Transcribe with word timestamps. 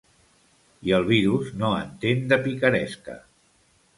I 0.89 0.93
el 0.99 1.05
virus 1.09 1.51
no 1.59 1.69
entén 1.83 2.25
de 2.33 2.41
picaresca. 2.47 3.21